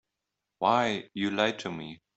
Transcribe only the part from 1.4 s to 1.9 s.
to